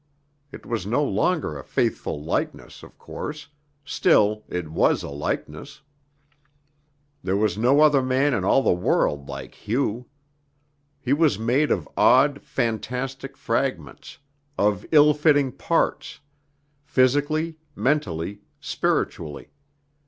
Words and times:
It 0.51 0.65
was 0.65 0.87
no 0.87 1.03
longer 1.03 1.55
a 1.59 1.63
faithful 1.63 2.23
likeness, 2.23 2.81
of 2.81 2.97
course; 2.97 3.49
still, 3.85 4.43
it 4.49 4.67
was 4.71 5.03
a 5.03 5.09
likeness. 5.11 5.81
There 7.21 7.37
was 7.37 7.55
no 7.55 7.81
other 7.81 8.01
man 8.01 8.33
in 8.33 8.43
all 8.43 8.63
the 8.63 8.73
world 8.73 9.29
like 9.29 9.53
Hugh! 9.53 10.07
He 10.99 11.13
was 11.13 11.37
made 11.37 11.69
of 11.69 11.87
odd, 11.95 12.41
fantastic 12.41 13.37
fragments, 13.37 14.17
of 14.57 14.87
ill 14.91 15.13
fitting 15.13 15.51
parts 15.51 16.19
physically, 16.83 17.59
mentally, 17.75 18.41
spiritually. 18.59 19.51